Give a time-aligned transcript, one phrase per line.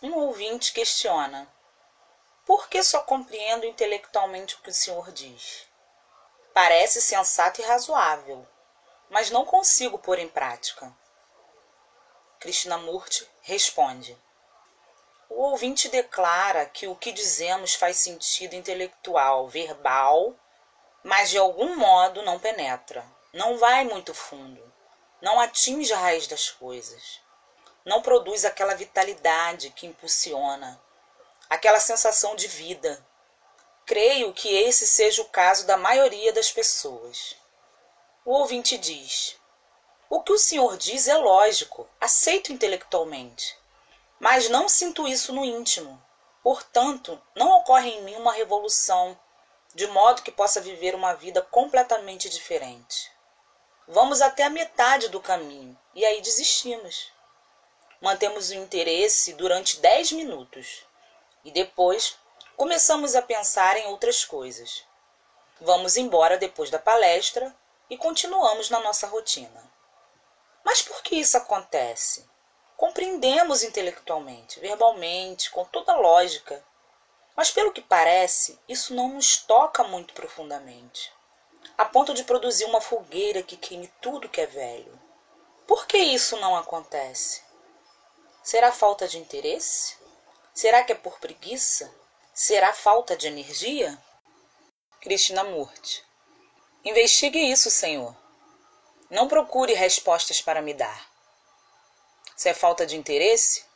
[0.00, 1.52] Um ouvinte questiona:
[2.46, 5.66] Por que só compreendo intelectualmente o que o senhor diz?
[6.54, 8.46] Parece sensato e razoável,
[9.10, 10.96] mas não consigo pôr em prática.
[12.38, 14.16] Krishnamurti responde:
[15.28, 20.32] O ouvinte declara que o que dizemos faz sentido intelectual, verbal,
[21.02, 24.62] mas de algum modo não penetra, não vai muito fundo,
[25.20, 27.20] não atinge a raiz das coisas
[27.88, 30.78] não produz aquela vitalidade que impulsiona,
[31.48, 33.02] aquela sensação de vida.
[33.86, 37.34] Creio que esse seja o caso da maioria das pessoas.
[38.26, 39.38] O ouvinte diz:
[40.10, 43.58] O que o senhor diz é lógico, aceito intelectualmente,
[44.20, 45.98] mas não sinto isso no íntimo.
[46.42, 49.18] Portanto, não ocorre em mim uma revolução,
[49.74, 53.10] de modo que possa viver uma vida completamente diferente.
[53.86, 57.16] Vamos até a metade do caminho e aí desistimos
[58.00, 60.84] mantemos o interesse durante 10 minutos
[61.44, 62.16] e depois
[62.56, 64.84] começamos a pensar em outras coisas.
[65.60, 67.54] Vamos embora depois da palestra
[67.90, 69.70] e continuamos na nossa rotina.
[70.64, 72.28] Mas por que isso acontece?
[72.76, 76.64] Compreendemos intelectualmente, verbalmente, com toda lógica,
[77.34, 81.12] mas pelo que parece, isso não nos toca muito profundamente,
[81.76, 85.00] a ponto de produzir uma fogueira que queime tudo que é velho.
[85.66, 87.42] Por que isso não acontece?
[88.50, 89.94] Será falta de interesse?
[90.54, 91.94] Será que é por preguiça?
[92.32, 94.02] Será falta de energia?
[95.02, 96.02] Krishnamurti.
[96.82, 98.16] Investigue isso, Senhor.
[99.10, 101.10] Não procure respostas para me dar.
[102.38, 103.66] Se é falta de interesse,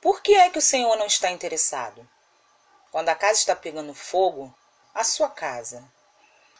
[0.00, 2.08] por que é que o Senhor não está interessado?
[2.92, 4.56] Quando a casa está pegando fogo,
[4.94, 5.82] a sua casa.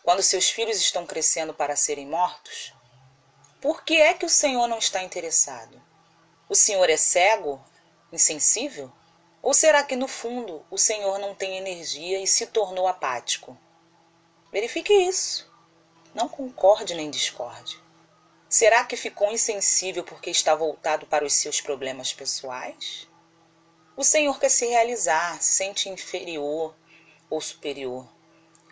[0.03, 2.75] Quando seus filhos estão crescendo para serem mortos,
[3.61, 5.87] por que é que o Senhor não está interessado?
[6.49, 7.63] O Senhor é cego,
[8.11, 8.91] insensível?
[9.43, 13.57] Ou será que no fundo o Senhor não tem energia e se tornou apático?
[14.51, 15.47] Verifique isso.
[16.15, 17.79] Não concorde nem discorde.
[18.49, 23.07] Será que ficou insensível porque está voltado para os seus problemas pessoais?
[23.95, 26.75] O Senhor quer se realizar, se sente inferior
[27.29, 28.09] ou superior.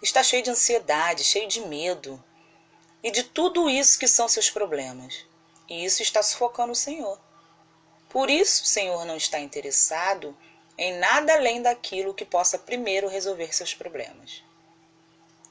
[0.02, 2.24] Está cheio de ansiedade, cheio de medo
[3.02, 5.26] e de tudo isso que são seus problemas.
[5.68, 7.20] E isso está sufocando o Senhor.
[8.08, 10.36] Por isso, o Senhor não está interessado
[10.78, 14.44] em nada além daquilo que possa primeiro resolver seus problemas.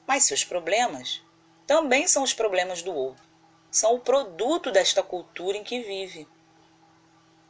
[0.06, 1.22] Mas seus problemas
[1.66, 3.24] também são os problemas do outro,
[3.70, 6.28] são o produto desta cultura em que vive.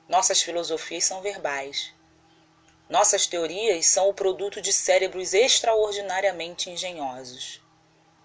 [0.08, 1.92] Nossas filosofias são verbais.
[2.88, 7.60] Nossas teorias são o produto de cérebros extraordinariamente engenhosos.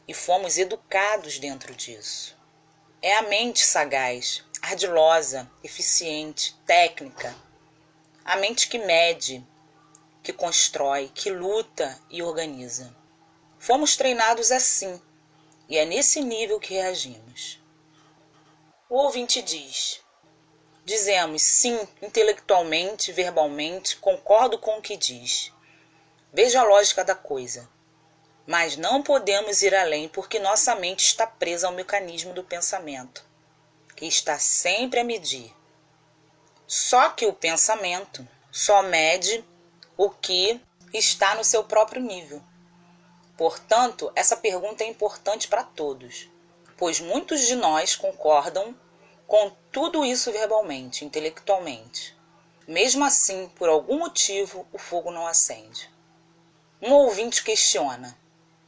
[0.07, 2.37] E fomos educados dentro disso.
[3.01, 7.35] É a mente sagaz, ardilosa, eficiente, técnica.
[8.23, 9.45] A mente que mede,
[10.21, 12.95] que constrói, que luta e organiza.
[13.57, 15.01] Fomos treinados assim,
[15.67, 17.59] e é nesse nível que reagimos.
[18.87, 20.01] O ouvinte diz:
[20.85, 25.51] Dizemos sim, intelectualmente, verbalmente, concordo com o que diz.
[26.31, 27.67] Veja a lógica da coisa.
[28.45, 33.30] Mas não podemos ir além porque nossa mente está presa ao mecanismo do pensamento
[34.01, 35.55] que está sempre a medir.
[36.65, 39.45] Só que o pensamento só mede
[39.95, 40.59] o que
[40.91, 42.41] está no seu próprio nível.
[43.37, 46.27] Portanto, essa pergunta é importante para todos,
[46.77, 48.75] pois muitos de nós concordam
[49.27, 52.17] com tudo isso verbalmente, intelectualmente.
[52.67, 55.87] Mesmo assim, por algum motivo, o fogo não acende.
[56.81, 58.17] Um ouvinte questiona: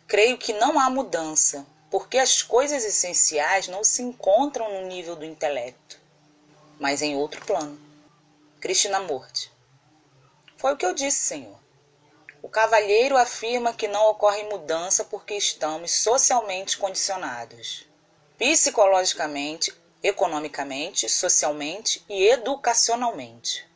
[0.05, 5.23] Creio que não há mudança, porque as coisas essenciais não se encontram no nível do
[5.23, 5.99] intelecto,
[6.79, 7.79] mas em outro plano.
[8.59, 9.51] Krishnamurti.
[10.57, 11.55] Foi o que eu disse, Senhor.
[12.41, 17.85] O cavalheiro afirma que não ocorre mudança porque estamos socialmente condicionados,
[18.39, 19.71] psicologicamente,
[20.01, 23.69] economicamente, socialmente e educacionalmente.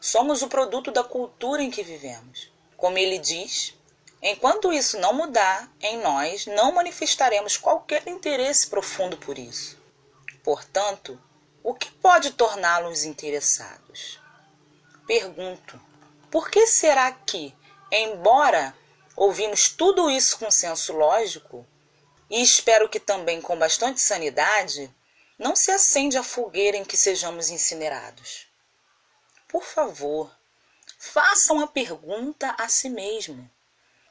[0.00, 2.50] Somos o produto da cultura em que vivemos.
[2.78, 3.74] Como ele diz,
[4.20, 9.80] Enquanto isso não mudar em nós, não manifestaremos qualquer interesse profundo por isso.
[10.42, 11.20] Portanto,
[11.62, 14.20] o que pode torná-los interessados?
[15.06, 15.80] Pergunto:
[16.30, 17.54] por que será que,
[17.92, 18.74] embora
[19.14, 21.66] ouvimos tudo isso com senso lógico,
[22.28, 24.94] e espero que também com bastante sanidade,
[25.38, 28.48] não se acende a fogueira em que sejamos incinerados?
[29.48, 30.30] Por favor,
[30.98, 33.48] façam a pergunta a si mesmo.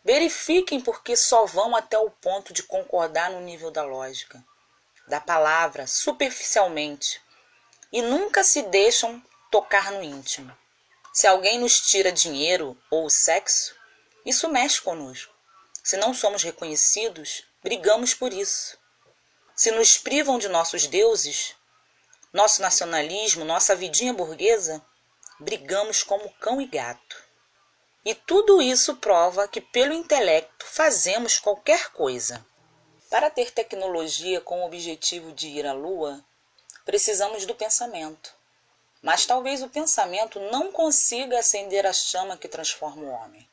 [0.07, 4.41] Verifiquem porque só vão até o ponto de concordar no nível da lógica,
[5.05, 7.21] da palavra, superficialmente,
[7.91, 9.21] e nunca se deixam
[9.51, 10.57] tocar no íntimo.
[11.13, 13.75] Se alguém nos tira dinheiro ou sexo,
[14.25, 15.35] isso mexe conosco.
[15.83, 18.77] Se não somos reconhecidos, brigamos por isso.
[19.57, 21.53] Se nos privam de nossos deuses,
[22.31, 24.81] nosso nacionalismo, nossa vidinha burguesa,
[25.37, 27.26] brigamos como cão e gato.
[28.07, 32.45] E tudo isso prova que, pelo intelecto, fazemos qualquer coisa.
[33.09, 36.23] Para ter tecnologia com o objetivo de ir à Lua,
[36.85, 38.33] precisamos do pensamento.
[39.01, 43.45] Mas talvez o pensamento não consiga acender a chama que transforma o homem.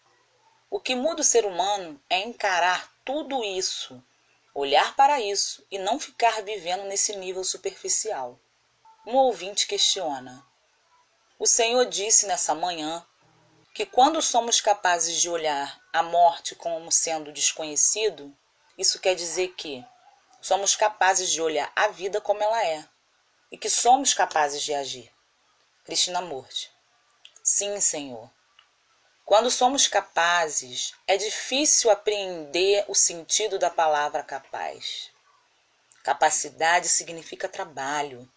[0.70, 4.00] O que muda o ser humano é encarar tudo isso,
[4.54, 8.38] olhar para isso e não ficar vivendo nesse nível superficial.
[9.04, 10.46] Um ouvinte questiona:
[11.40, 13.04] O Senhor disse nessa manhã
[13.74, 18.32] que quando somos capazes de olhar a morte como sendo desconhecido,
[18.78, 19.84] isso quer dizer que
[20.40, 22.86] somos capazes de olhar a vida como ela é
[23.50, 25.12] e que somos capazes de agir.
[25.84, 26.70] Krishnamurti.
[27.42, 28.30] Sim, Senhor.
[29.24, 35.10] Quando somos capazes, é difícil apreender o sentido da palavra capaz.
[36.04, 38.30] Capacidade significa trabalho,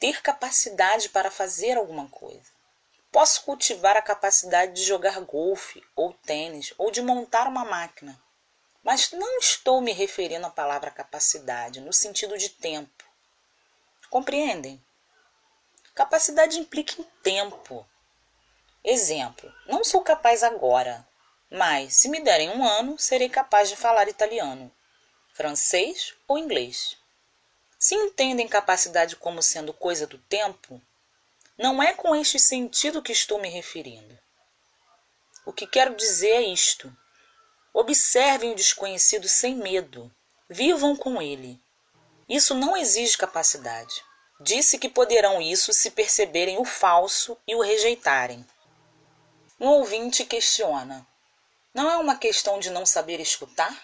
[0.00, 2.50] ter capacidade para fazer alguma coisa.
[3.12, 8.18] Posso cultivar a capacidade de jogar golfe ou tênis ou de montar uma máquina.
[8.82, 13.04] Mas não estou me referindo à palavra capacidade no sentido de tempo.
[14.08, 14.82] Compreendem?
[15.94, 17.86] Capacidade implica em tempo.
[18.82, 21.06] Exemplo: não sou capaz agora,
[21.50, 24.72] mas se me derem um ano, serei capaz de falar italiano,
[25.34, 26.96] francês ou inglês.
[27.78, 30.80] Se entendem capacidade como sendo coisa do tempo,
[31.62, 34.18] não é com este sentido que estou me referindo.
[35.46, 36.92] O que quero dizer é isto:
[37.72, 40.12] observem o desconhecido sem medo,
[40.48, 41.62] vivam com ele.
[42.28, 44.04] Isso não exige capacidade.
[44.40, 48.44] Disse que poderão isso se perceberem o falso e o rejeitarem.
[49.60, 51.06] Um ouvinte questiona:
[51.72, 53.80] não é uma questão de não saber escutar?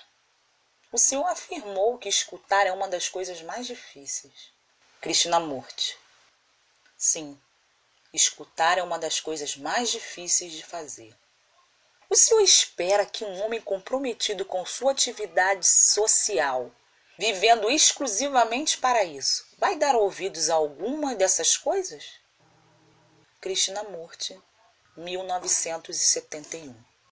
[0.91, 4.51] O senhor afirmou que escutar é uma das coisas mais difíceis.
[5.01, 5.97] Krishnamurti.
[6.97, 7.41] Sim,
[8.13, 11.15] Escutar é uma das coisas mais difíceis de fazer.
[12.09, 16.71] O senhor espera que um homem comprometido com sua atividade social,
[17.19, 22.15] vivendo exclusivamente para isso, vai dar ouvidos a alguma dessas coisas?
[23.41, 24.41] Krishnamurti,
[24.97, 26.88] 1971